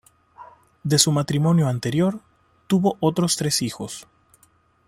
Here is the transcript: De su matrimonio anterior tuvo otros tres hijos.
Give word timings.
De 0.83 0.97
su 0.97 1.11
matrimonio 1.11 1.67
anterior 1.67 2.19
tuvo 2.65 2.97
otros 3.01 3.35
tres 3.35 3.61
hijos. 3.61 4.07